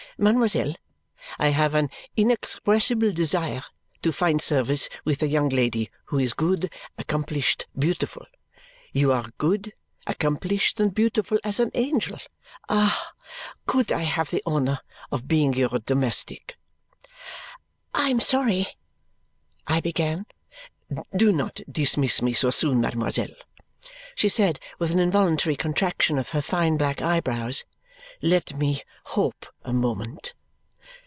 [0.17, 0.75] Mademoiselle,
[1.39, 3.63] I have an inexpressible desire
[4.03, 8.27] to find service with a young lady who is good, accomplished, beautiful.
[8.93, 9.73] You are good,
[10.05, 12.19] accomplished, and beautiful as an angel.
[12.69, 13.13] Ah,
[13.65, 16.55] could I have the honour of being your domestic!"
[17.95, 18.67] "I am sorry"
[19.75, 20.27] I began.
[21.15, 23.33] "Do not dismiss me so soon, mademoiselle!"
[24.13, 27.65] she said with an involuntary contraction of her fine black eyebrows.
[28.23, 30.35] "Let me hope a moment!